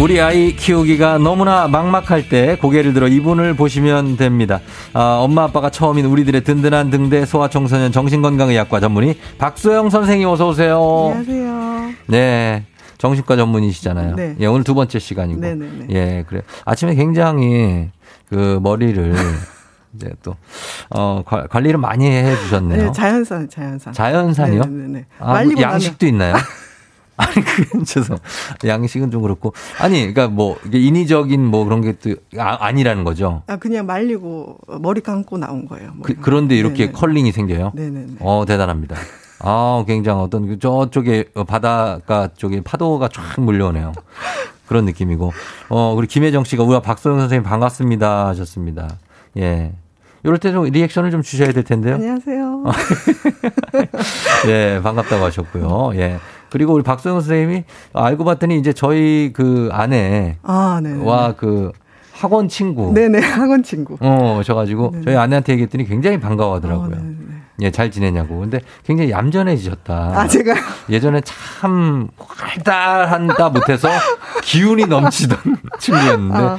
[0.00, 4.60] 우리 아이 키우기가 너무나 막막할 때 고개를 들어 이분을 보시면 됩니다.
[4.94, 11.12] 아, 엄마 아빠가 처음인 우리들의 든든한 등대 소아청소년 정신건강의학과 전문의 박소영 선생님 어서 오세요.
[11.14, 11.90] 안녕하세요.
[12.06, 12.64] 네.
[12.96, 14.16] 정신과 전문이시잖아요.
[14.16, 14.36] 네.
[14.40, 15.40] 예, 오늘 두 번째 시간이고.
[15.40, 15.86] 네네네.
[15.90, 16.42] 예, 그래.
[16.64, 17.90] 아침에 굉장히
[18.28, 19.14] 그 머리를
[19.96, 20.34] 이제 또,
[20.90, 22.84] 어, 관- 관리를 많이 해 주셨네요.
[22.86, 23.92] 네, 자연산, 자연산.
[23.92, 24.62] 자연산이요?
[24.64, 25.04] 네네네.
[25.18, 26.34] 아, 말리고 뭐 양식도 있나요?
[27.20, 28.16] 아니, 그건 죄송.
[28.64, 29.52] 양식은 좀 그렇고.
[29.78, 33.42] 아니, 그러니까 뭐, 이게 인위적인 뭐 그런 게 또 아, 니라는 거죠.
[33.46, 35.90] 아, 그냥 말리고 머리 감고 나온 거예요.
[36.02, 36.20] 그, 머리가.
[36.22, 36.92] 그런데 이렇게 네네.
[36.92, 37.72] 컬링이 생겨요?
[37.74, 38.06] 네네네.
[38.20, 38.96] 어, 대단합니다.
[39.40, 43.92] 아, 굉장히 어떤 그 저쪽에 어, 바닷가 쪽에 파도가 쫙 몰려오네요.
[44.66, 45.32] 그런 느낌이고.
[45.70, 48.96] 어, 우리 김혜정 씨가 우와 박소영 선생님 반갑습니다 하셨습니다.
[49.38, 49.72] 예.
[50.22, 51.94] 이럴 때 좀 리액션을 좀 주셔야 될 텐데요.
[51.94, 52.64] 안녕하세요.
[54.46, 55.92] 네, 반갑다고 하셨고요.
[55.94, 56.18] 예.
[56.50, 61.34] 그리고 우리 박소영 선생님이 알고 봤더니 이제 저희 그 아내와 아, 네.
[61.36, 61.72] 그
[62.12, 62.92] 학원 친구.
[62.92, 63.96] 네네, 학원 친구.
[64.00, 65.04] 어, 오셔가지고 네네.
[65.04, 66.86] 저희 아내한테 얘기했더니 굉장히 반가워 하더라고요.
[66.86, 67.16] 어, 네네네.
[67.62, 68.40] 예, 잘 지내냐고.
[68.40, 70.12] 근데 굉장히 얌전해지셨다.
[70.14, 70.54] 아, 제가
[70.88, 73.88] 예전에 참 활달한다 못해서
[74.42, 75.38] 기운이 넘치던
[75.78, 76.36] 친구였는데.
[76.36, 76.58] 아,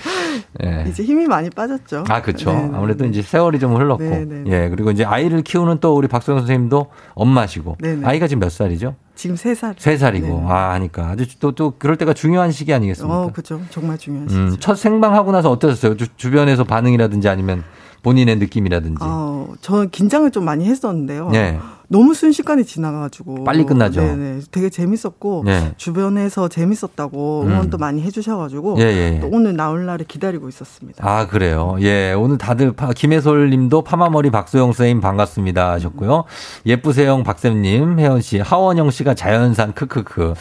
[0.64, 0.86] 예.
[0.88, 2.04] 이제 힘이 많이 빠졌죠.
[2.08, 2.52] 아, 그쵸.
[2.52, 2.78] 네네.
[2.78, 4.04] 아무래도 이제 세월이 좀 흘렀고.
[4.04, 4.44] 네네.
[4.48, 7.78] 예, 그리고 이제 아이를 키우는 또 우리 박소영 선생님도 엄마시고.
[7.80, 8.06] 네네.
[8.08, 8.96] 아이가 지금 몇 살이죠?
[9.22, 9.76] 지금 세 살.
[9.78, 10.26] 세 살이고.
[10.26, 10.48] 네네.
[10.50, 11.10] 아, 하니까.
[11.10, 13.16] 아주 또, 또 그럴 때가 중요한 시기 아니겠습니까?
[13.16, 13.62] 어, 그죠.
[13.70, 14.40] 정말 중요한 시죠.
[14.42, 15.96] 음, 첫 생방하고 나서 어떠셨어요?
[15.96, 17.64] 주, 주변에서 반응이라든지 아니면
[18.02, 18.98] 본인의 느낌이라든지.
[19.00, 21.30] 어, 저는 긴장을 좀 많이 했었는데요.
[21.30, 21.60] 네.
[21.92, 23.44] 너무 순식간에 지나가가지고.
[23.44, 24.00] 빨리 끝나죠.
[24.00, 24.40] 네네.
[24.50, 25.44] 되게 재밌었고.
[25.46, 25.74] 네.
[25.76, 27.52] 주변에서 재밌었다고 음.
[27.52, 28.78] 응원도 많이 해주셔가지고.
[28.80, 29.20] 예, 예.
[29.20, 31.04] 또 오늘 나올 날을 기다리고 있었습니다.
[31.06, 31.76] 아, 그래요.
[31.82, 36.24] 예, 오늘 다들 파- 김혜솔 님도 파마머리 박소영 선생님 반갑습니다 하셨고요.
[36.66, 40.34] 예쁘세영 박쌤님, 혜원 씨, 하원영 씨가 자연산 크크크.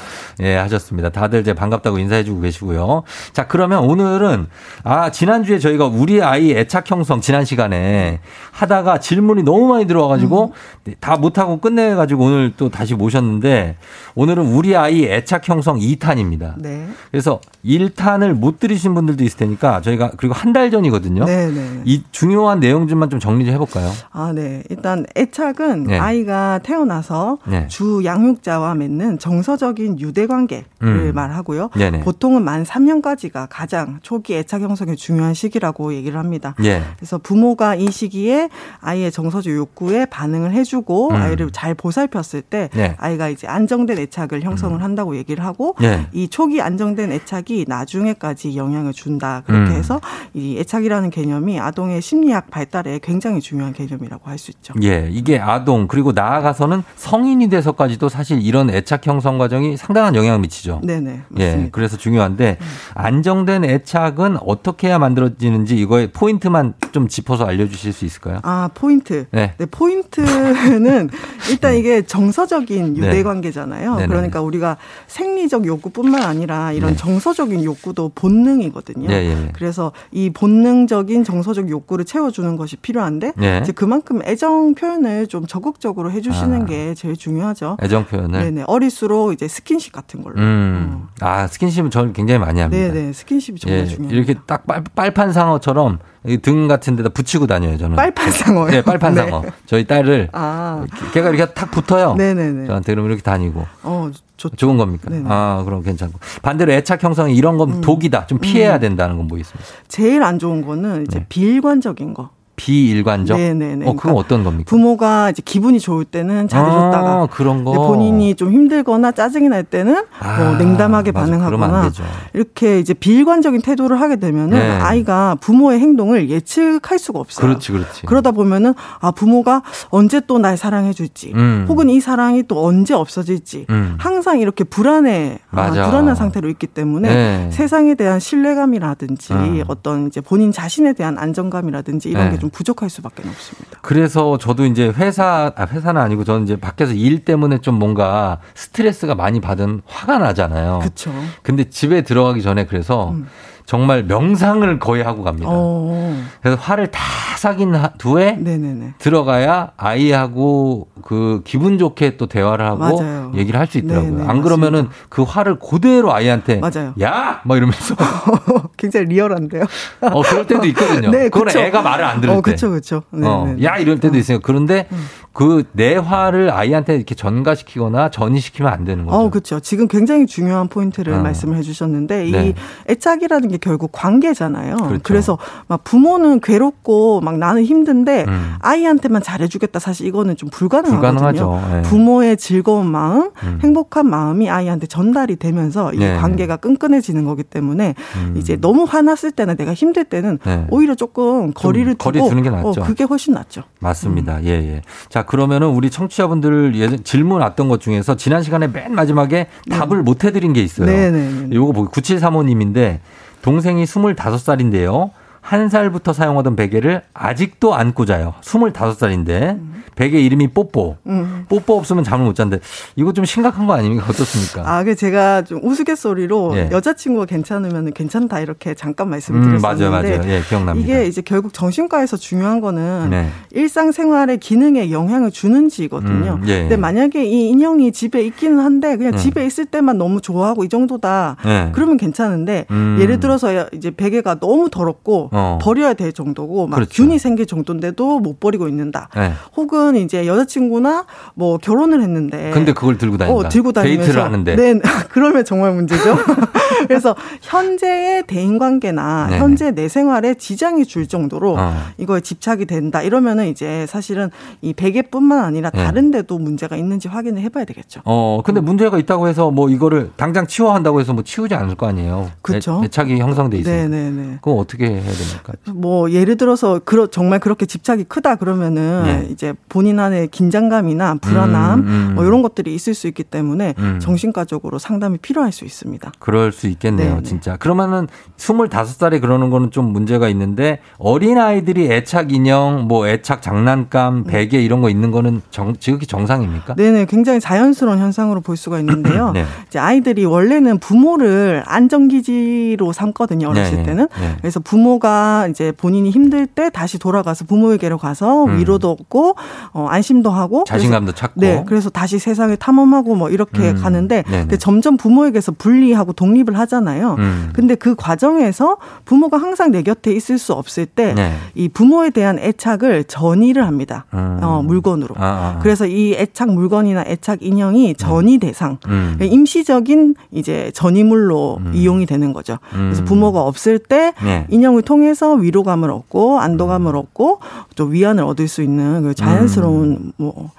[0.42, 1.08] 예, 하셨습니다.
[1.10, 3.02] 다들 이제 반갑다고 인사해주고 계시고요.
[3.32, 4.46] 자, 그러면 오늘은,
[4.84, 8.20] 아, 지난주에 저희가 우리 아이 애착 형성 지난 시간에
[8.52, 10.52] 하다가 질문이 너무 많이 들어와가지고
[10.86, 10.94] 음.
[11.00, 13.76] 다 못하 고 끝내가지고 오늘 또 다시 모셨는데
[14.14, 16.54] 오늘은 우리 아이 애착 형성 2탄입니다.
[16.58, 16.86] 네.
[17.10, 21.26] 그래서 1탄을 못 들으신 분들도 있을 테니까 저희가 그리고 한 달 전이거든요.
[21.26, 21.82] 네 네.
[21.84, 23.88] 이 중요한 내용들만 좀 정리 좀 해볼까요?
[24.10, 24.64] 아, 네.
[24.68, 25.96] 일단 애착은 네.
[25.98, 27.68] 아이가 태어나서 네.
[27.68, 31.12] 주 양육자와 맺는 정서적인 유대 관계를 음.
[31.14, 31.70] 말하고요.
[31.76, 32.00] 네네.
[32.00, 36.56] 보통은 만 3년까지가 가장 초기 애착 형성에 중요한 시기라고 얘기를 합니다.
[36.64, 36.82] 예.
[36.96, 38.48] 그래서 부모가 이 시기에
[38.80, 41.14] 아이의 정서적 욕구에 반응을 해주고 음.
[41.30, 42.94] 아이를 잘 보살폈을 때 네.
[42.98, 46.06] 아이가 이제 안정된 애착을 형성을 한다고 얘기를 하고 네.
[46.12, 49.42] 이 초기 안정된 애착이 나중에까지 영향을 준다.
[49.46, 49.76] 그렇게 음.
[49.76, 50.00] 해서
[50.34, 54.72] 이 애착이라는 개념이 아동의 심리학 발달에 굉장히 중요한 개념이라고 할 수 있죠.
[54.82, 55.06] 예.
[55.10, 60.80] 이게 아동 그리고 나아가서는 성인이 돼서까지도 사실 이런 애착 형성 과정이 상당한 영향을 미치죠.
[60.82, 61.56] 네네 맞습니다.
[61.56, 61.64] 음.
[61.64, 62.56] 예, 그래서 중요한데
[62.94, 68.38] 안정된 애착은 어떻게 해야 만들어지는지 이거의 포인트만 좀 짚어서 알려주실 수 있을까요?
[68.42, 69.26] 아 포인트.
[69.30, 69.52] 네.
[69.58, 71.09] 네, 포인트는
[71.50, 73.00] 일단 이게 정서적인 네.
[73.00, 73.96] 유대 관계잖아요.
[73.96, 74.06] 네네.
[74.08, 74.76] 그러니까 우리가
[75.06, 76.96] 생리적 욕구뿐만 아니라 이런 네.
[76.96, 79.10] 정서적인 욕구도 본능이거든요.
[79.10, 79.48] 예, 예.
[79.52, 83.60] 그래서 이 본능적인 정서적 욕구를 채워주는 것이 필요한데 예.
[83.62, 86.64] 이제 그만큼 애정 표현을 좀 적극적으로 해주시는 아.
[86.66, 87.76] 게 제일 중요하죠.
[87.82, 88.38] 애정 표현을.
[88.40, 90.36] 네네 어릴수록 이제 스킨십 같은 걸로.
[90.40, 91.08] 음.
[91.20, 92.92] 아, 스킨십은 저는 굉장히 많이 합니다.
[92.92, 94.16] 네네 스킨십이 정말 예, 중요해요.
[94.16, 97.96] 이렇게 딱 빨, 빨판 상어처럼 이등 같은 데다 붙이고 다녀요, 저는.
[97.96, 98.70] 빨판 상어요.
[98.70, 99.42] 네, 빨판 상어.
[99.66, 102.14] 저희 딸을 아 걔가 이렇게 탁 붙어요.
[102.14, 102.66] 네네네.
[102.66, 103.66] 저한테 그러면 이렇게 다니고.
[103.82, 104.54] 어 좋.
[104.56, 105.08] 좋은 겁니까?
[105.10, 105.24] 네네.
[105.28, 106.18] 아, 그럼 괜찮고.
[106.42, 108.26] 반대로 애착 형성이 이런 건 독이다.
[108.26, 109.64] 좀 피해야 된다는 건 뭐 있습니까?
[109.88, 111.26] 제일 안 좋은 거는 이제 네.
[111.28, 112.30] 비일관적인 거.
[112.60, 113.38] 비일관적?
[113.38, 113.86] 네네네.
[113.86, 114.68] 어, 그건 그러니까 어떤 겁니까?
[114.68, 117.72] 부모가 이제 기분이 좋을 때는 잘해줬다가 아, 그런 거.
[117.72, 121.26] 본인이 좀 힘들거나 짜증이 날 때는 아, 뭐 냉담하게 맞아.
[121.26, 122.04] 반응하거나 되죠.
[122.34, 124.70] 이렇게 이제 비일관적인 태도를 하게 되면은 네.
[124.78, 127.46] 아이가 부모의 행동을 예측할 수가 없어요.
[127.46, 128.02] 그렇지, 그렇지.
[128.06, 131.66] 그러다 보면은 아 부모가 언제 또 날 사랑해 줄지 음.
[131.68, 133.96] 혹은 이 사랑이 또 언제 없어질지 음.
[133.98, 135.70] 항상 이렇게 불안해 아.
[135.70, 137.50] 불안한 상태로 있기 때문에 네.
[137.52, 139.62] 세상에 대한 신뢰감이라든지 음.
[139.68, 142.36] 어떤 이제 본인 자신에 대한 안정감이라든지 이런 네.
[142.36, 143.78] 게좀 부족할 수밖에 없습니다.
[143.82, 149.14] 그래서 저도 이제 회사, 아, 회사는 아니고 저는 이제 밖에서 일 때문에 좀 뭔가 스트레스가
[149.14, 150.80] 많이 받은 화가 나잖아요.
[150.80, 151.12] 그렇죠.
[151.42, 153.26] 근데 집에 들어가기 전에 그래서 음.
[153.70, 155.46] 정말 명상을 거의 하고 갑니다.
[155.48, 156.20] 어.
[156.42, 157.00] 그래서 화를 다
[157.36, 158.94] 사귄 두에 네네네.
[158.98, 163.30] 들어가야 아이하고 그 기분 좋게 또 대화를 하고 맞아요.
[163.36, 164.10] 얘기를 할 수 있더라고요.
[164.10, 165.06] 네네, 안 그러면은 맞습니다.
[165.08, 166.94] 그 화를 그대로 아이한테 맞아요.
[167.00, 167.42] 야!
[167.44, 167.94] 막 이러면서
[168.76, 169.62] 굉장히 리얼한데요.
[170.00, 171.10] 어, 그럴 때도 있거든요.
[171.14, 172.42] 네, 그건 애가 말을 안 들을 어, 때.
[172.42, 173.02] 그렇죠, 그렇죠.
[173.12, 174.40] 어, 야 이럴 때도 있어요.
[174.40, 175.06] 그런데 음.
[175.32, 179.16] 그 내 화를 아이한테 이렇게 전가시키거나 전이시키면 안 되는 거죠.
[179.16, 179.60] 어, 그렇죠.
[179.60, 181.22] 지금 굉장히 중요한 포인트를 어.
[181.22, 182.48] 말씀을 해주셨는데 네.
[182.48, 182.54] 이
[182.90, 184.76] 애착이라는 게 결국 관계잖아요.
[184.76, 185.00] 그렇죠.
[185.02, 188.54] 그래서막 부모는 괴롭고 막 나는 힘든데 음.
[188.58, 189.78] 아이한테만 잘해주겠다.
[189.78, 191.60] 사실 이거는 좀 불가능하거든요.
[191.72, 191.82] 네.
[191.82, 193.58] 부모의 즐거운 마음, 음.
[193.62, 196.16] 행복한 마음이 아이한테 전달이 되면서 이 네.
[196.16, 198.34] 관계가 끈끈해지는 거기 때문에 음.
[198.36, 200.66] 이제 너무 화났을 때는 내가 힘들 때는 네.
[200.70, 202.68] 오히려 조금 거리를 두고 거리 두는 게 낫죠.
[202.68, 203.62] 어, 그게 훨씬 낫죠.
[203.78, 204.38] 맞습니다.
[204.38, 204.44] 음.
[204.44, 204.82] 예 예.
[205.08, 209.76] 자 그러면은 우리 청취자분들 예전 질문 왔던 것 중에서 지난 시간에 맨 마지막에 네.
[209.76, 210.86] 답을 못 해드린 게 있어요.
[210.86, 211.48] 네네.
[211.52, 212.98] 요거 보기 9735님인데
[213.42, 215.10] 동생이 25살인데요.
[215.40, 218.34] 한 살부터 사용하던 베개를 아직도 안고 자요.
[218.42, 219.58] 25살인데
[219.96, 220.96] 베개 이름이 뽀뽀.
[221.06, 221.44] 음.
[221.48, 222.58] 뽀뽀 없으면 잠을 못 잔대.
[222.96, 224.06] 이거 좀 심각한 거 아닙니까?
[224.08, 224.62] 어떻습니까?
[224.70, 226.68] 아, 그 제가 좀 우스갯소리로 예.
[226.70, 230.22] 여자친구가 괜찮으면 괜찮다 이렇게 잠깐 말씀드렸었는데 음, 맞아요, 맞아요.
[230.32, 230.86] 예, 기억납니다.
[230.88, 233.28] 이게 이제 결국 정신과에서 중요한 거는 네.
[233.52, 236.38] 일상생활의 기능에 영향을 주는지거든요.
[236.42, 236.60] 음, 예.
[236.60, 239.18] 근데 만약에 이 인형이 집에 있기는 한데 그냥 네.
[239.18, 241.36] 집에 있을 때만 너무 좋아하고 이 정도다.
[241.44, 241.70] 네.
[241.72, 242.98] 그러면 괜찮은데 음.
[243.00, 245.58] 예를 들어서 이제 베개가 너무 더럽고 어.
[245.60, 247.02] 버려야 될 정도고 막 그렇죠.
[247.02, 249.08] 균이 생길 정도인데도 못 버리고 있는다.
[249.14, 249.32] 네.
[249.56, 251.04] 혹은 이제 여자친구나
[251.34, 253.38] 뭐 결혼을 했는데 근데 그걸 들고 다닌다.
[253.38, 254.56] 어, 들고 다니면서 데이트를 하는데.
[254.56, 254.80] 네,
[255.10, 256.16] 그러면 정말 문제죠.
[256.88, 261.74] 그래서 현재의 대인 관계나 네 현재 내 생활에 지장이 줄 정도로 어.
[261.98, 263.02] 이거에 집착이 된다.
[263.02, 264.30] 이러면은 이제 사실은
[264.62, 265.84] 이 베개뿐만 아니라 네.
[265.84, 268.00] 다른 데도 문제가 있는지 확인을 해 봐야 되겠죠.
[268.04, 271.86] 어, 근데 문제가 있다고 해서 뭐 이거를 당장 치워야 한다고 해서 뭐 치우지 않을 거
[271.86, 272.30] 아니에요.
[272.42, 272.80] 그렇죠.
[272.84, 273.88] 애착이 형성돼 있으니까.
[273.88, 274.38] 네네네.
[274.42, 275.52] 그럼 어떻게 해야 됩니까?
[275.74, 279.28] 뭐 예를 들어서 그러, 정말 그렇게 집착이 크다 그러면은 네.
[279.30, 282.14] 이제 본인 안에 긴장감이나 불안함 음, 음.
[282.14, 283.98] 뭐 이런 것들이 있을 수 있기 때문에 음.
[284.00, 286.12] 정신과적으로 상담이 필요할 수 있습니다.
[286.18, 287.22] 그럴 수 있겠네요, 네네.
[287.22, 287.56] 진짜.
[287.56, 294.32] 그러면은 25살에 그러는 거는 좀 문제가 있는데 어린 아이들이 애착 인형, 뭐 애착 장난감, 네.
[294.32, 296.74] 베개 이런 거 있는 거는 정, 지극히 정상입니까?
[296.74, 299.32] 네네, 굉장히 자연스러운 현상으로 볼 수가 있는데요.
[299.34, 299.44] 네.
[299.66, 303.82] 이제 아이들이 원래는 부모를 안정기지로 삼거든요, 어렸을 네, 네.
[303.84, 304.08] 때는.
[304.20, 304.36] 네.
[304.40, 305.09] 그래서 부모가
[305.50, 308.58] 이제 본인이 힘들 때 다시 돌아가서 부모에게로 가서 음.
[308.58, 309.36] 위로도 얻고
[309.72, 313.76] 어, 안심도 하고 자신감도 찾고 네, 그래서 다시 세상을 탐험하고 뭐 이렇게 음.
[313.76, 317.16] 가는데 근데 점점 부모에게서 분리하고 독립을 하잖아요.
[317.18, 317.50] 음.
[317.54, 321.68] 근데 그 과정에서 부모가 항상 내 곁에 있을 수 없을 때이 네.
[321.72, 324.06] 부모에 대한 애착을 전이를 합니다.
[324.14, 324.38] 음.
[324.42, 325.14] 어, 물건으로.
[325.18, 325.58] 아, 아.
[325.62, 328.40] 그래서 이 애착 물건이나 애착 인형이 전이 음.
[328.40, 329.18] 대상, 음.
[329.20, 331.72] 임시적인 이제 전이물로 음.
[331.74, 332.58] 이용이 되는 거죠.
[332.70, 334.46] 그래서 부모가 없을 때 네.
[334.50, 337.40] 인형을 통해 서 위로감을 얻고 안도감을 얻고
[337.76, 340.50] 또 위안을 얻을 수 있는 그 자연스러운 뭐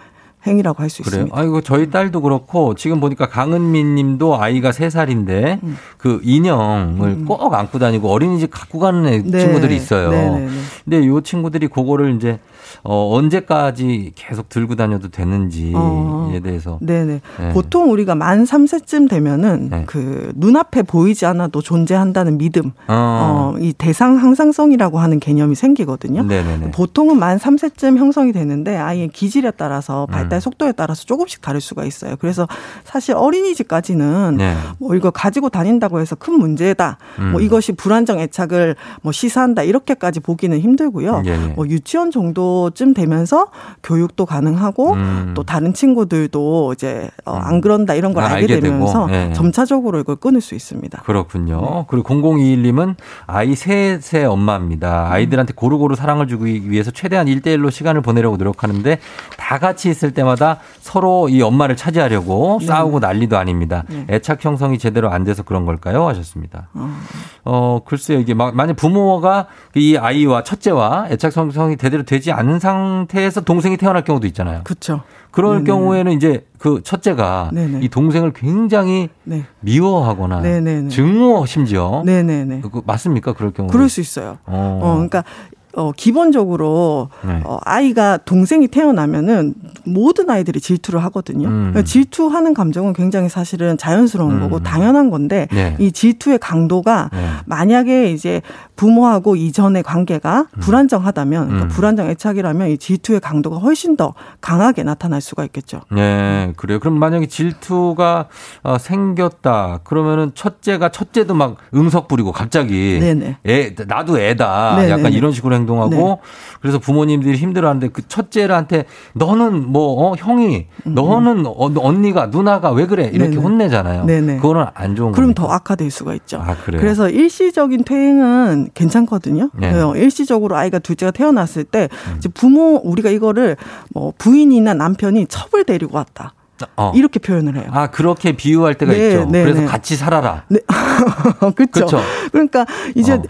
[0.45, 1.35] 행위라고 할 수 있습니다.
[1.37, 5.77] 아이고 저희 딸도 그렇고 지금 보니까 강은민 님도 아이가 3살인데 음.
[5.97, 7.25] 그 인형을 음.
[7.25, 9.39] 꼭 안고 다니고 어린이집 갖고 가는 애 네.
[9.39, 10.09] 친구들이 있어요.
[10.09, 10.51] 네, 네, 네.
[10.83, 12.39] 근데 요 친구들이 그거를 이제
[12.83, 16.39] 어, 언제까지 계속 들고 다녀도 되는지에 어.
[16.43, 16.79] 대해서.
[16.81, 17.21] 네네.
[17.39, 17.53] 네.
[17.53, 19.83] 보통 우리가 만 3세쯤 되면은 네.
[19.85, 23.53] 그 눈앞에 보이지 않아도 존재한다는 믿음, 어.
[23.53, 26.23] 어, 이 대상 항상성이라고 하는 개념이 생기거든요.
[26.23, 26.71] 네네네.
[26.71, 30.39] 보통은 만 3세쯤 형성이 되는데 아이의 기질에 따라서 발달 음.
[30.39, 32.15] 속도에 따라서 조금씩 다를 수가 있어요.
[32.19, 32.47] 그래서
[32.83, 34.55] 사실 어린이집까지는 네.
[34.79, 36.97] 뭐 이거 가지고 다닌다고 해서 큰 문제다.
[37.17, 37.31] 뭐 음.
[37.31, 41.23] 뭐 이것이 불안정 애착을 뭐 시사한다 이렇게까지 보기는 힘들고요.
[41.25, 41.37] 예, 예.
[41.55, 43.47] 뭐 유치원 정도 정도쯤 되면서
[43.83, 45.31] 교육도 가능하고 음.
[45.35, 47.61] 또 다른 친구들도 이제 어, 안 음.
[47.61, 49.33] 그런다 이런 걸 아, 알게, 알게 되면서 네.
[49.33, 51.01] 점차적으로 이걸 끊을 수 있습니다.
[51.03, 51.61] 그렇군요.
[51.61, 51.85] 네.
[51.87, 52.95] 그리고 0021님은
[53.27, 55.11] 아이 셋의 엄마입니다.
[55.11, 58.99] 아이들한테 고루고루 사랑을 주기 위해서 최대한 1대1로 시간을 보내려고 노력하는데
[59.37, 62.67] 다 같이 있을 때마다 서로 이 엄마를 차지하려고 네.
[62.67, 63.83] 싸우고 난리도 아닙니다.
[63.87, 64.05] 네.
[64.09, 66.07] 애착 형성이 제대로 안 돼서 그런 걸까요?
[66.07, 66.67] 하셨습니다.
[66.73, 66.97] 어,
[67.43, 68.19] 어 글쎄요.
[68.19, 74.27] 이게 만약 부모가 이 아이와 첫째와 애착 형성이 제대로 되지 않은 상태에서 동생이 태어날 경우도
[74.27, 74.61] 있잖아요.
[74.63, 75.01] 그렇죠.
[75.31, 75.65] 그럴 네네.
[75.65, 77.79] 경우에는 이제 그 첫째가 네네.
[77.81, 79.45] 이 동생을 굉장히 네.
[79.61, 80.89] 미워하거나 네네네.
[80.89, 82.61] 증오 심지어 네네네.
[82.61, 83.33] 그 맞습니까?
[83.33, 84.37] 그럴 경우 그럴 수 있어요.
[84.45, 85.23] 어, 어 그러니까
[85.73, 87.41] 어, 기본적으로 네.
[87.45, 89.53] 어, 아이가 동생이 태어나면은
[89.85, 91.47] 모든 아이들이 질투를 하거든요.
[91.47, 91.71] 음.
[91.71, 94.39] 그러니까 질투하는 감정은 굉장히 사실은 자연스러운 음.
[94.41, 95.75] 거고 당연한 건데 네.
[95.79, 97.27] 이 질투의 강도가 네.
[97.45, 98.41] 만약에 이제
[98.75, 100.59] 부모하고 이전의 관계가 음.
[100.59, 101.69] 불안정하다면 그러니까 음.
[101.69, 105.81] 불안정 애착이라면 이 질투의 강도가 훨씬 더 강하게 나타날 수가 있겠죠.
[105.91, 106.79] 네, 그래요.
[106.79, 108.27] 그럼 만약에 질투가
[108.63, 113.37] 어, 생겼다 그러면은 첫째가 첫째도 막 응석 부리고 갑자기 네네.
[113.47, 114.89] 애 나도 애다.
[114.89, 116.17] 약간 이런 식으로 행동하고 네.
[116.61, 120.93] 그래서 부모님들이 힘들어하는데 그 첫째한테 너는 뭐 어, 형이 음.
[120.93, 123.41] 너는 어, 언니가 누나가 왜 그래 이렇게 네네.
[123.41, 124.05] 혼내잖아요.
[124.05, 124.37] 네네.
[124.37, 125.41] 그거는 안 좋은 그럼 거니까.
[125.41, 126.37] 더 악화될 수가 있죠.
[126.37, 126.55] 아?
[126.65, 129.49] 그래서 일시적인 퇴행은 괜찮거든요.
[129.53, 129.73] 네.
[129.95, 132.31] 일시적으로 아이가 둘째가 태어났을 때 음.
[132.33, 133.57] 부모 우리가 이거를
[133.93, 136.33] 뭐 부인이나 남편이 첩을 데리고 왔다.
[136.77, 136.91] 어.
[136.95, 137.65] 이렇게 표현을 해요.
[137.71, 139.25] 아 그렇게 비유할 때가 네, 있죠.
[139.25, 139.67] 네, 그래서 네.
[139.67, 140.43] 같이 살아라.
[140.47, 140.59] 네,
[141.55, 141.99] 그렇죠.
[142.31, 142.65] 그러니까
[142.95, 143.21] 이제 어.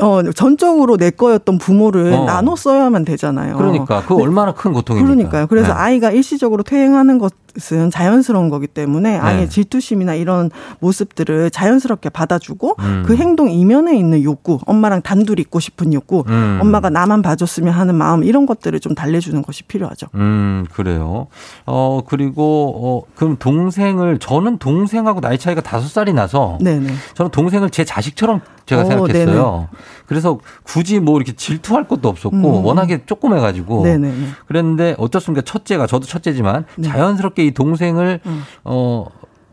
[0.00, 2.24] 어, 전적으로 내 거였던 부모를 어.
[2.24, 3.56] 나눠 써야만 되잖아요.
[3.56, 5.06] 그러니까 그 얼마나 큰 고통입니까?
[5.06, 5.46] 그러니까요.
[5.46, 5.72] 그래서 네.
[5.74, 7.32] 아이가 일시적으로 퇴행하는 것
[7.72, 9.18] 은 자연스러운 거기 때문에 네.
[9.18, 13.02] 아이의 질투심이나 이런 모습들을 자연스럽게 받아주고 음.
[13.04, 16.58] 그 행동 이면에 있는 욕구, 엄마랑 단둘이 있고 싶은 욕구, 음.
[16.60, 20.06] 엄마가 나만 봐줬으면 하는 마음 이런 것들을 좀 달래주는 것이 필요하죠.
[20.14, 21.26] 음, 그래요.
[21.66, 26.92] 어, 그리고 어, 그럼 동생을 저는 동생하고 나이 차이가 다섯 살이 나서 네네.
[27.14, 29.24] 저는 동생을 제 자식처럼 제가 오, 생각했어요.
[29.24, 29.66] 네네.
[30.08, 32.64] 그래서 굳이 뭐 이렇게 질투할 것도 없었고 음.
[32.64, 34.12] 워낙에 조그매가지고 네네.
[34.46, 35.42] 그랬는데 어떻습니까?
[35.42, 36.88] 첫째가 저도 첫째지만 네.
[36.88, 38.42] 자연스럽게 이 동생을 음.
[38.64, 39.06] 어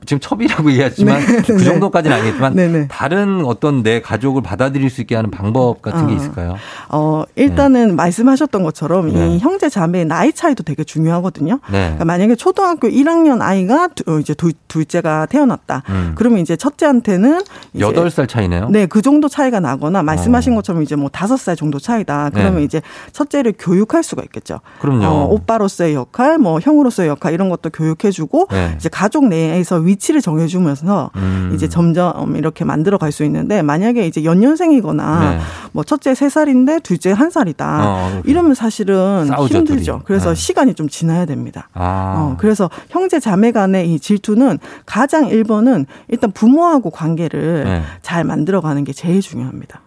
[0.06, 1.42] 지금 첩이라고 얘기하지만 네.
[1.42, 1.64] 그 네.
[1.64, 2.88] 정도까지는 아니겠지만 네네.
[2.88, 6.08] 다른 어떤 내 가족을 받아들일 수 있게 하는 방법 같은 아.
[6.08, 6.56] 게 있을까요?
[6.90, 7.94] 어, 일단은 네.
[7.94, 9.36] 말씀하셨던 것처럼 네.
[9.36, 11.60] 이 형제 자매의 나이 차이도 되게 중요하거든요.
[11.72, 11.80] 네.
[11.80, 15.84] 그러니까 만약에 초등학교 1학년 아이가 두, 이제 두, 둘째가 태어났다.
[15.90, 16.12] 음.
[16.16, 17.42] 그러면 이제 첫째한테는
[17.74, 18.70] 이제 8살 차이네요.
[18.70, 20.56] 네, 그 정도 차이가 나거나 말씀하신 어.
[20.58, 22.30] 것처럼 이제 뭐 5살 정도 차이다.
[22.34, 22.64] 그러면 네.
[22.64, 22.82] 이제
[23.12, 24.60] 첫째를 교육할 수가 있겠죠.
[24.80, 25.06] 그럼요.
[25.06, 31.12] 어, 오빠로서의 역할, 뭐 형으로서의 역할 이런 것도 교육해주고 이제 가족 내에서 위 위치를 정해주면서
[31.16, 31.52] 음.
[31.54, 35.40] 이제 점점 이렇게 만들어 갈 수 있는데 만약에 이제 연년생이거나 네.
[35.72, 39.92] 뭐 첫째 세 살인데 둘째 한 살이다 어, 이러면 사실은 싸우죠, 힘들죠.
[39.94, 40.04] 둘이.
[40.06, 40.36] 그래서 네.
[40.36, 41.70] 시간이 좀 지나야 됩니다.
[41.74, 42.16] 아.
[42.18, 47.84] 어, 그래서 형제 자매 간의 이 질투는 가장 1번은 일단 부모하고 관계를 네.
[48.02, 49.82] 잘 만들어가는 게 제일 중요합니다.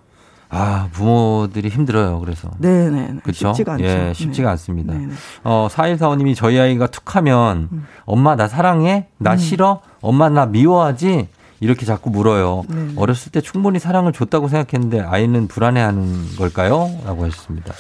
[0.51, 2.21] 아, 부모들이 힘들어요.
[2.21, 2.49] 그래서.
[2.59, 3.15] 네 네.
[3.23, 3.49] 그렇죠.
[3.49, 3.85] 쉽지가 않죠.
[3.85, 4.53] 예, 쉽지가 네.
[4.53, 4.95] 않습니다.
[4.95, 5.13] 네네.
[5.45, 7.87] 어, 4145님이 저희 아이가 툭 하면 음.
[8.07, 9.09] 엄마 나 사랑해?
[9.19, 9.37] 나 음.
[9.37, 9.83] 싫어?
[10.01, 11.29] 엄마 나 미워하지?
[11.61, 12.65] 이렇게 자꾸 물어요.
[12.69, 12.93] 네.
[12.97, 16.89] 어렸을 때 충분히 사랑을 줬다고 생각했는데 아이는 불안해하는 걸까요?
[17.05, 17.75] 라고 하셨습니다.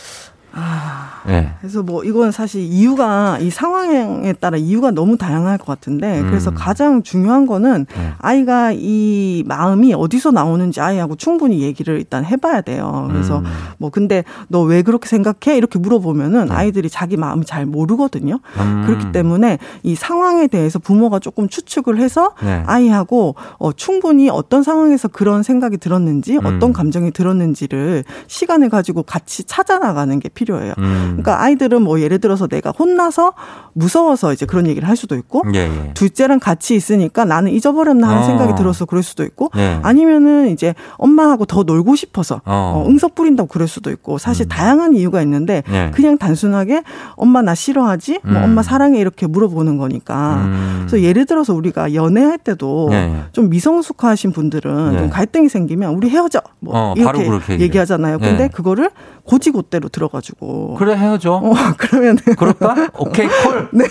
[0.58, 1.52] 아, 네.
[1.60, 6.26] 그래서 뭐 이건 사실 이유가 이 상황에 따라 이유가 너무 다양할 것 같은데 음.
[6.28, 8.12] 그래서 가장 중요한 거는 네.
[8.18, 13.06] 아이가 이 마음이 어디서 나오는지 아이하고 충분히 얘기를 일단 해봐야 돼요.
[13.10, 13.44] 그래서 음.
[13.78, 15.56] 뭐 근데 너 왜 그렇게 생각해?
[15.56, 16.52] 이렇게 물어보면은 네.
[16.54, 18.38] 아이들이 자기 마음을 잘 모르거든요.
[18.58, 18.82] 음.
[18.86, 22.62] 그렇기 때문에 이 상황에 대해서 부모가 조금 추측을 해서 네.
[22.66, 26.72] 아이하고 어, 충분히 어떤 상황에서 그런 생각이 들었는지 어떤 음.
[26.72, 30.72] 감정이 들었는지를 시간을 가지고 같이 찾아 나가는 게 필요 해요.
[30.78, 31.18] 음.
[31.18, 33.32] 그러니까 아이들은 뭐 예를 들어서 내가 혼나서
[33.74, 35.90] 무서워서 이제 그런 얘기를 할 수도 있고 예, 예.
[35.94, 38.24] 둘째랑 같이 있으니까 나는 잊어버렸나 하는 어.
[38.24, 39.78] 생각이 들어서 그럴 수도 있고 예.
[39.82, 42.72] 아니면은 이제 엄마하고 더 놀고 싶어서 어.
[42.74, 44.48] 어 응석 부린다고 그럴 수도 있고 사실 음.
[44.48, 45.90] 다양한 이유가 있는데 예.
[45.94, 46.82] 그냥 단순하게
[47.14, 48.20] 엄마 나 싫어하지?
[48.24, 48.44] 뭐 음.
[48.44, 50.42] 엄마 사랑해 이렇게 물어보는 거니까.
[50.44, 50.86] 음.
[50.86, 53.22] 그래서 예를 들어서 우리가 연애할 때도 예, 예.
[53.32, 58.18] 좀 미성숙하신 분들은 좀 갈등이 생기면 우리 헤어져 뭐 어, 이렇게 얘기하잖아요.
[58.18, 58.90] 근데 그거를
[59.24, 60.74] 고지고대로 들어가 지고.
[60.78, 61.34] 그래 헤어져.
[61.42, 62.88] 어, 그러면 그럴까?
[62.98, 63.68] 오케이 콜.
[63.72, 63.90] 네네.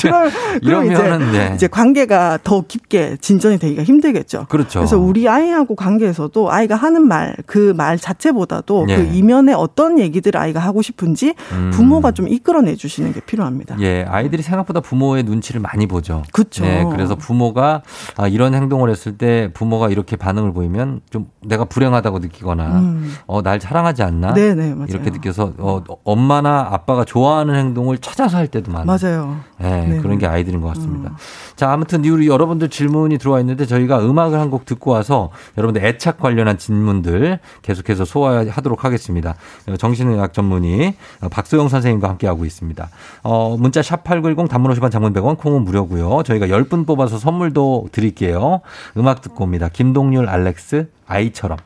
[0.00, 0.30] 그럼
[0.62, 1.52] 그럼 이제 네.
[1.54, 4.46] 이제 관계가 더 깊게 진전이 되기가 힘들겠죠.
[4.48, 4.80] 그렇죠.
[4.80, 8.96] 그래서 우리 아이하고 관계에서도 아이가 하는 말 그 말 자체보다도 예.
[8.96, 11.70] 그 이면에 어떤 얘기들을 아이가 하고 싶은지 음.
[11.72, 13.76] 부모가 좀 이끌어내 주시는 게 필요합니다.
[13.80, 16.22] 예, 아이들이 생각보다 부모의 눈치를 많이 보죠.
[16.32, 16.64] 그렇죠.
[16.64, 17.82] 네, 그래서 부모가
[18.16, 23.14] 아, 이런 행동을 했을 때 부모가 이렇게 반응을 보이면 좀 내가 불행하다고 느끼거나 음.
[23.26, 24.34] 어 날 사랑하지 않나?
[24.34, 24.54] 네.
[24.54, 24.86] 네네.
[24.88, 28.86] 이렇게 느껴서 어, 엄마나 아빠가 좋아하는 행동을 찾아서 할 때도 많아요.
[28.86, 29.36] 맞아요.
[29.58, 31.10] 네, 그런 게 아이들인 것 같습니다.
[31.10, 31.16] 음.
[31.56, 36.18] 자, 아무튼 우리 여러분들 질문이 들어와 있는데 저희가 음악을 한 곡 듣고 와서 여러분들 애착
[36.18, 39.34] 관련한 질문들 계속해서 소화하도록 하겠습니다.
[39.78, 40.94] 정신의학 전문의
[41.30, 42.88] 박소영 선생님과 함께하고 있습니다.
[43.22, 46.22] 어, 문자 샵 8910 단문 50원 장문 100원 콩은 무료고요.
[46.24, 48.60] 저희가 10분 뽑아서 선물도 드릴게요.
[48.98, 49.68] 음악 듣고 옵니다.
[49.72, 51.56] 김동률 알렉스 아이처럼.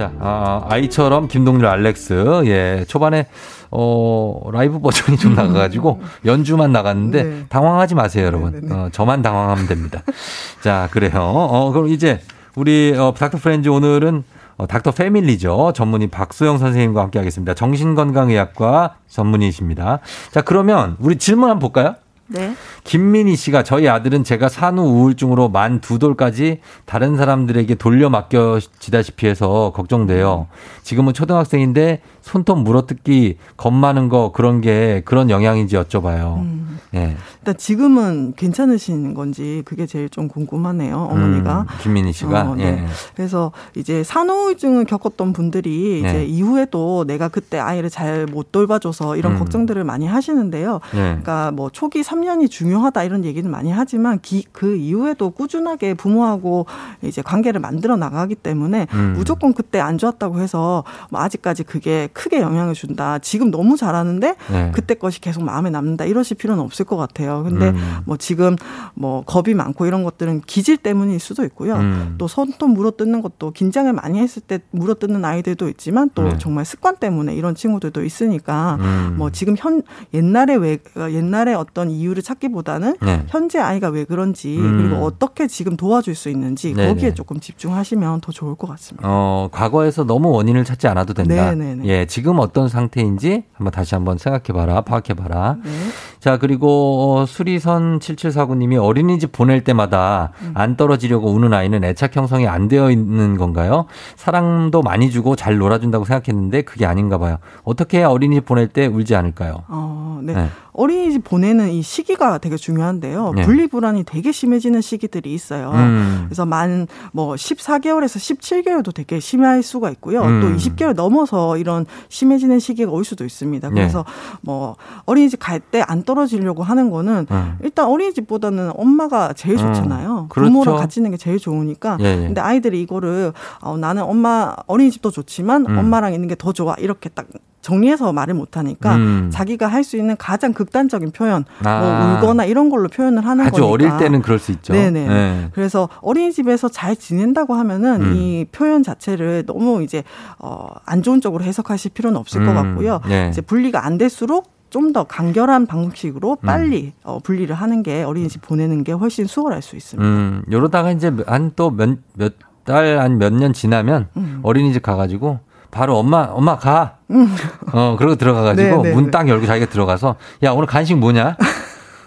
[0.00, 2.44] 자, 아, 아이처럼 김동률 알렉스.
[2.46, 3.26] 예, 초반에
[3.70, 7.44] 어, 라이브 버전이 좀 나가가지고 연주만 나갔는데 네.
[7.50, 8.52] 당황하지 마세요, 여러분.
[8.52, 8.74] 네, 네, 네.
[8.74, 10.02] 어, 저만 당황하면 됩니다.
[10.64, 11.12] 자, 그래요.
[11.20, 12.18] 어, 그럼 이제
[12.54, 14.24] 우리 어, 닥터 프렌즈 오늘은
[14.56, 15.74] 어, 닥터 패밀리죠.
[15.74, 17.52] 전문의 박소영 선생님과 함께 하겠습니다.
[17.52, 19.98] 정신건강의학과 전문의이십니다.
[20.30, 21.96] 자, 그러면 우리 질문 한번 볼까요?
[22.32, 22.54] 네.
[22.84, 29.72] 김민희 씨가 저희 아들은 제가 산후 우울증으로 만 두 돌까지 다른 사람들에게 돌려 맡겨지다시피 해서
[29.74, 30.46] 걱정돼요.
[30.82, 36.38] 지금은 초등학생인데 손톱 물어뜯기 겁 많은 거 그런 게 그런 영향인지 여쭤봐요.
[36.38, 36.78] 음.
[36.92, 37.16] 네.
[37.38, 40.96] 일단 지금은 괜찮으신 건지 그게 제일 좀 궁금하네요.
[40.96, 41.60] 어머니가.
[41.60, 42.50] 음, 김민희 씨가.
[42.50, 42.64] 어, 네.
[42.64, 42.86] 예.
[43.14, 46.24] 그래서 이제 산후우증을 겪었던 분들이 이제 예.
[46.24, 49.38] 이후에도 내가 그때 아이를 잘 못 돌봐줘서 이런 음.
[49.38, 50.80] 걱정들을 많이 하시는데요.
[50.94, 50.98] 예.
[50.98, 56.66] 그러니까 뭐 초기 3년이 중요하다 이런 얘기는 많이 하지만 기, 그 이후에도 꾸준하게 부모하고
[57.02, 59.14] 이제 관계를 만들어 나가기 때문에 음.
[59.16, 63.18] 무조건 그때 안 좋았다고 해서 뭐 아직까지 그게 크게 영향을 준다.
[63.18, 64.70] 지금 너무 잘하는데 네.
[64.74, 66.04] 그때 것이 계속 마음에 남는다.
[66.04, 67.42] 이러실 필요는 없을 것 같아요.
[67.44, 68.00] 근데 음.
[68.04, 68.56] 뭐 지금
[68.92, 71.76] 뭐 겁이 많고 이런 것들은 기질 때문일 수도 있고요.
[71.76, 72.16] 음.
[72.18, 76.36] 또 손톱 물어뜯는 것도 긴장을 많이 했을 때 물어뜯는 아이들도 있지만 또 네.
[76.36, 79.14] 정말 습관 때문에 이런 친구들도 있으니까 음.
[79.16, 83.24] 뭐 지금 현 옛날에 왜 옛날에 어떤 이유를 찾기보다는 네.
[83.28, 84.76] 현재 아이가 왜 그런지 음.
[84.76, 86.88] 그리고 어떻게 지금 도와줄 수 있는지 네네.
[86.88, 89.08] 거기에 조금 집중하시면 더 좋을 것 같습니다.
[89.08, 91.54] 어, 과거에서 너무 원인을 찾지 않아도 된다.
[91.54, 91.88] 네네네.
[91.88, 95.56] 예, 지금 어떤 상태인지 한번 다시 한번 생각해봐라, 파악해봐라.
[95.62, 95.70] 네.
[96.20, 100.52] 자, 그리고 수리선 7749님이 어린이집 보낼 때마다 음.
[100.54, 103.86] 안 떨어지려고 우는 아이는 애착 형성이 안 되어 있는 건가요?
[104.16, 107.38] 사랑도 많이 주고 잘 놀아준다고 생각했는데 그게 아닌가 봐요.
[107.64, 109.64] 어떻게 해야 어린이집 보낼 때 울지 않을까요?
[109.68, 110.34] 어, 네.
[110.34, 110.48] 네.
[110.72, 113.32] 어린이집 보내는 이 시기가 되게 중요한데요.
[113.34, 113.42] 네.
[113.42, 115.70] 분리불안이 되게 심해지는 시기들이 있어요.
[115.74, 116.24] 음.
[116.26, 120.22] 그래서 만 뭐 14개월에서 17개월도 되게 심할 수가 있고요.
[120.22, 120.40] 음.
[120.40, 123.68] 또 20개월 넘어서 이런 심해지는 시기가 올 수도 있습니다.
[123.70, 123.74] 네.
[123.74, 124.38] 그래서 네.
[124.42, 127.58] 뭐 어린이집 갈 때 안 떨어지려고 하는 거는 음.
[127.62, 129.72] 일단 어린이집보다는 엄마가 제일 음.
[129.72, 130.26] 좋잖아요.
[130.28, 130.50] 그렇죠.
[130.50, 131.98] 부모랑 같이 있는 게 제일 좋으니까.
[132.00, 132.16] 예, 예.
[132.26, 135.78] 근데 아이들이 이거를 어, 나는 엄마 어린이집도 좋지만 음.
[135.78, 137.26] 엄마랑 있는 게 더 좋아 이렇게 딱
[137.60, 139.28] 정리해서 말을 못하니까 음.
[139.30, 141.80] 자기가 할 수 있는 가장 극단적인 표현, 뭐 아.
[142.06, 143.70] 뭐 울거나 이런 걸로 표현을 하는 아주 거니까.
[143.70, 144.72] 어릴 때는 그럴 수 있죠.
[144.72, 145.06] 네네.
[145.06, 145.48] 네.
[145.52, 148.16] 그래서 어린이집에서 잘 지낸다고 하면은 음.
[148.16, 150.02] 이 표현 자체를 너무 이제
[150.38, 152.46] 어안 좋은 쪽으로 해석하실 필요는 없을 음.
[152.46, 153.00] 것 같고요.
[153.06, 153.28] 네.
[153.30, 156.46] 이제 분리가 안 될수록 좀 더 간결한 방식으로 음.
[156.46, 156.92] 빨리 음.
[157.04, 160.08] 어, 분리를 하는 게 어린이집 보내는 게 훨씬 수월할 수 있습니다.
[160.08, 162.34] 음, 이러다가 이제 한 또 몇 몇
[162.64, 164.40] 달 한 몇 년 지나면 음.
[164.42, 166.96] 어린이집 가가지고 바로 엄마 엄마 가.
[167.10, 167.28] 음.
[167.72, 169.32] 어 그러고 들어가가지고 네, 네, 문딱 네.
[169.32, 171.36] 열고 자기가 들어가서 야 오늘 간식 뭐냐?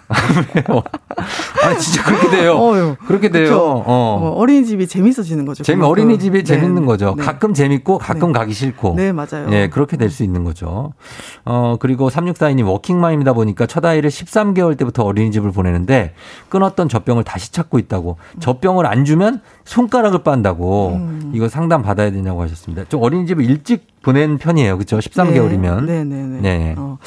[0.08, 2.52] 아 진짜 그렇게 돼요.
[2.60, 3.58] 어휴, 그렇게 돼요.
[3.86, 4.34] 어.
[4.36, 4.44] 어.
[4.46, 5.62] 린이집이 재밌어지는 거죠.
[5.62, 6.44] 재미 어린이집이 네.
[6.44, 7.14] 재밌는 거죠.
[7.16, 7.24] 네.
[7.24, 8.38] 가끔 재밌고 가끔 네.
[8.38, 8.94] 가기 싫고.
[8.96, 9.48] 네 맞아요.
[9.48, 10.92] 네 그렇게 될 수 있는 거죠.
[11.44, 16.14] 어 그리고 3642님 워킹맘이다 보니까 첫 아이를 13개월 때부터 어린이집을 보내는데
[16.50, 18.16] 끊었던 젖병을 다시 찾고 있다고.
[18.38, 20.92] 젖병을 안 주면 손가락을 빤다고.
[20.94, 21.32] 음.
[21.34, 22.84] 이거 상담 받아야 되냐고 하셨습니다.
[22.88, 24.76] 좀 어린이집을 일찍 보낸 편이에요.
[24.76, 24.98] 그렇죠?
[24.98, 25.84] 13개월이면.
[25.86, 26.40] 네, 네, 네.
[26.40, 26.74] 네.
[26.76, 26.98] 어,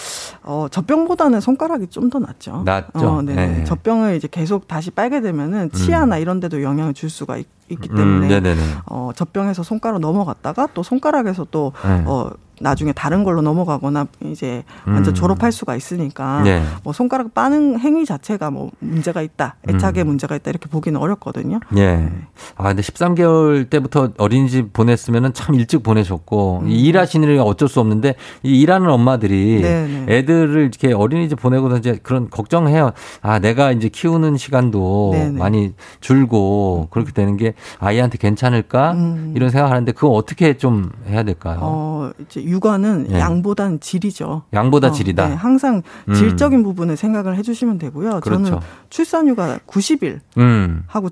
[0.48, 2.64] 어, 젖병보다는 손가락이 좀 더 낫죠.
[2.64, 3.06] 낫죠.
[3.06, 3.36] 어, 네.
[3.36, 3.64] 네.
[3.66, 6.22] 젖병을 이제 계속 다시 빨게 되면은 치아나 음.
[6.22, 8.56] 이런 데도 영향을 줄 수가 있, 기 때문에 음,
[8.86, 12.04] 어, 젖병에서 손가락 넘어갔다가 또 손가락에서 또 네.
[12.06, 15.16] 어, 나중에 다른 걸로 넘어가거나 이제 완전 음.
[15.16, 16.64] 졸업할 수가 있으니까 네.
[16.84, 20.08] 뭐 손가락 빠는 행위 자체가 뭐 문제가 있다, 애착에 음.
[20.08, 21.60] 문제가 있다 이렇게 보기는 어렵거든요.
[21.76, 21.98] 예.
[21.98, 22.12] 네.
[22.56, 26.70] 아 근데 13개월 때부터 어린이집 보냈으면은 참 일찍 보내셨고 음.
[26.70, 30.06] 일하시느라 어쩔 수 없는데 이 일하는 엄마들이 네네.
[30.06, 30.18] 네.
[30.18, 32.92] 애들을 이렇게 어린이집 보내고 이제 그런 걱정해요.
[33.22, 35.30] 아 내가 이제 키우는 시간도 네네.
[35.30, 35.40] 네.
[35.40, 39.34] 많이 줄고 그렇게 되는 게 아이한테 괜찮을까 음.
[39.36, 41.60] 이런 생각하는데 그거 어떻게 좀 해야 될까요?
[41.62, 43.20] 어 이제 육아는 네.
[43.20, 44.44] 양보단 질이죠.
[44.54, 45.28] 양보다 어, 질이다.
[45.28, 46.14] 네, 항상 음.
[46.14, 48.20] 질적인 부분을 생각을 해주시면 되고요.
[48.22, 48.44] 그렇죠.
[48.46, 50.84] 저는 출산휴가 90일 음.
[50.88, 51.10] 하고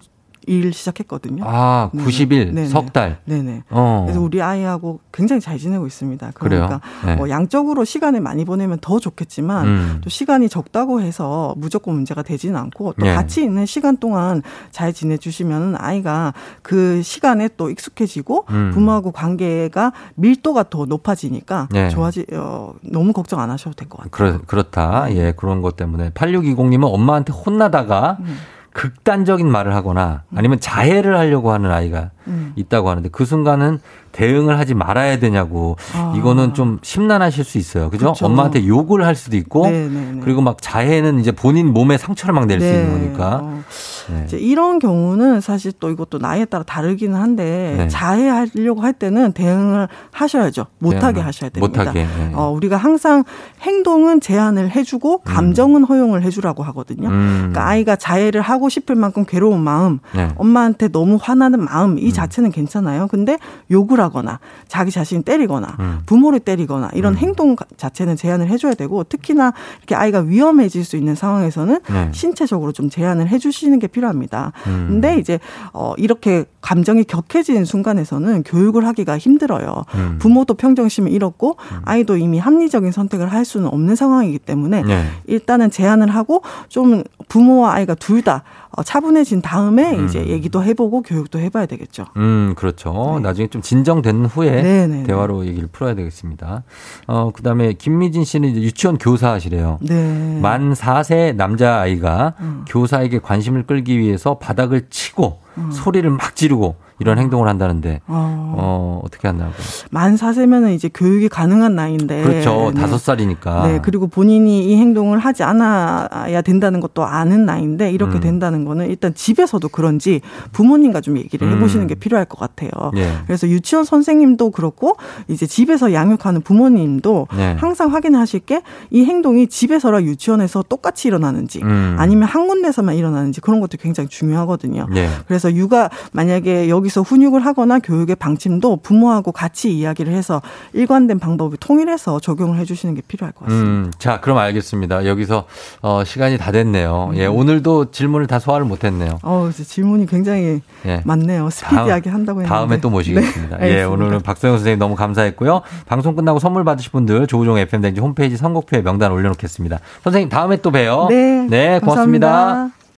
[0.47, 1.43] 일 시작했거든요.
[1.45, 2.67] 아, 90일, 네네.
[2.67, 3.19] 석 달.
[3.25, 3.63] 네네.
[3.69, 4.03] 어.
[4.05, 6.31] 그래서 우리 아이하고 굉장히 잘 지내고 있습니다.
[6.33, 7.15] 그러니까 네.
[7.15, 10.01] 뭐 양적으로 시간을 많이 보내면 더 좋겠지만 음.
[10.03, 13.13] 또 시간이 적다고 해서 무조건 문제가 되지는 않고 또 네.
[13.15, 18.71] 같이 있는 시간 동안 잘 지내주시면 아이가 그 시간에 또 익숙해지고 음.
[18.73, 21.89] 부모하고 관계가 밀도가 더 높아지니까 네.
[21.89, 24.11] 좋아지, 어, 너무 걱정 안 하셔도 될 것 같아요.
[24.11, 25.13] 그렇, 그렇다.
[25.15, 26.09] 예, 그런 것 때문에.
[26.11, 28.37] 8620님은 엄마한테 혼나다가 음.
[28.75, 32.51] 극단적인 말을 하거나 아니면 자해를 하려고 하는 아이가 음.
[32.57, 33.79] 있다고 하는데 그 순간은
[34.15, 36.13] 대응을 하지 말아야 되냐고 아.
[36.15, 37.89] 이거는 좀 심란하실 수 있어요.
[37.89, 38.05] 그죠?
[38.05, 38.25] 그렇죠.
[38.25, 39.89] 엄마한테 욕을 할 수도 있고 네네네.
[39.89, 40.21] 네, 네.
[40.23, 42.73] 그리고 막 자해는 이제 본인 몸에 상처를 막 낼수 네.
[42.79, 43.39] 있는 거니까.
[43.43, 43.63] 어.
[44.07, 44.23] 네.
[44.25, 47.87] 이제 이런 경우는 사실 또 이것도 나이에 따라 다르기는 한데 네.
[47.87, 50.67] 자해하려고 할 때는 대응을 하셔야죠.
[50.79, 51.83] 못하게 하셔야 됩니다.
[51.83, 52.05] 못하게.
[52.05, 52.31] 네.
[52.33, 53.23] 어, 우리가 항상
[53.61, 55.21] 행동은 제한을 해주고 음.
[55.25, 55.85] 감정은 음.
[55.85, 57.09] 허용을 해주라고 하거든요.
[57.09, 57.35] 음.
[57.37, 60.29] 그러니까 아이가 자해를 하고 싶을 만큼 괴로운 마음, 네.
[60.37, 63.07] 엄마한테 너무 화나는 마음 이 자체는 괜찮아요.
[63.07, 63.37] 근데
[63.71, 65.99] 욕을 하거나 자기 자신이 때리거나 음.
[66.05, 67.17] 부모를 때리거나 이런 음.
[67.17, 72.09] 행동 자체는 제한을 해줘야 되고 특히나 이렇게 아이가 위험해질 수 있는 상황에서는 네.
[72.13, 74.51] 신체적으로 좀 제한을 해주시는 게 필요합니다.
[74.67, 74.87] 음.
[74.89, 75.39] 근데 이제
[75.73, 79.85] 어 이렇게 감정이 격해지는 순간에서는 교육을 하기가 힘들어요.
[79.95, 80.17] 음.
[80.19, 81.81] 부모도 평정심을 잃었고 음.
[81.85, 85.05] 아이도 이미 합리적인 선택을 할 수는 없는 상황이기 때문에 네.
[85.27, 88.43] 일단은 제한을 하고 좀 부모와 아이가 둘 다
[88.83, 90.05] 차분해진 다음에 음.
[90.05, 92.05] 이제 얘기도 해보고 교육도 해봐야 되겠죠.
[92.17, 93.13] 음, 그렇죠.
[93.17, 93.21] 네.
[93.21, 94.87] 나중에 좀 진정 된 후에 네네네.
[94.87, 95.03] 네, 네.
[95.03, 96.63] 대화로 얘기를 풀어야 되겠습니다.
[97.07, 99.79] 어, 그 다음에 김미진 씨는 이제 유치원 교사하시래요.
[99.81, 100.39] 네.
[100.41, 102.65] 만 4세 남자아이가 음.
[102.67, 105.71] 교사에게 관심을 끌기 위해서 바닥을 치고 음.
[105.71, 109.51] 소리를 막 지르고 이런 행동을 한다는데 어, 어 어떻게 한다고?
[109.91, 112.71] 만 4세면은 이제 교육이 가능한 나이인데 그렇죠.
[112.73, 112.81] 네.
[112.81, 113.03] 다섯 네.
[113.03, 113.67] 살이니까.
[113.67, 113.79] 네.
[113.81, 118.21] 그리고 본인이 이 행동을 하지 않아야 된다는 것도 아는 나이인데 이렇게 음.
[118.21, 121.87] 된다는 거는 일단 집에서도 그런지 부모님과 좀 얘기를 해 보시는 음.
[121.87, 122.69] 게 필요할 것 같아요.
[122.95, 123.11] 예.
[123.25, 127.55] 그래서 유치원 선생님도 그렇고 이제 집에서 양육하는 부모님도 예.
[127.59, 131.95] 항상 확인하실 게 이 행동이 집에서랑 유치원에서 똑같이 일어나는지 음.
[131.97, 134.87] 아니면 한 군데서만 일어나는지 그런 것도 굉장히 중요하거든요.
[134.95, 135.09] 예.
[135.27, 140.41] 그래서 육아 만약에 여기 여기서 훈육을 하거나 교육의 방침도 부모하고 같이 이야기를 해서
[140.73, 143.69] 일관된 방법을 통일해서 적용을 해주시는 게 필요할 것 같습니다.
[143.69, 145.05] 음, 자, 그럼 알겠습니다.
[145.05, 145.45] 여기서
[145.81, 147.11] 어, 시간이 다 됐네요.
[147.15, 147.35] 예, 음.
[147.35, 149.19] 오늘도 질문을 다 소화를 못했네요.
[149.23, 151.01] 어, 질문이 굉장히 예.
[151.03, 151.49] 많네요.
[151.49, 152.55] 스피디하게 다음, 한다고 했는데.
[152.55, 153.57] 다음에 또 모시겠습니다.
[153.57, 155.61] 네, 예, 오늘은 박소영 선생님 너무 감사했고요.
[155.85, 159.79] 방송 끝나고 선물 받으실 분들 조우종 FM 댕지 홈페이지 선곡표에 명단 올려놓겠습니다.
[160.03, 161.07] 선생님 다음에 또 봬요.
[161.09, 162.27] 네, 네 고맙습니다.
[162.27, 162.84] 감사합니다.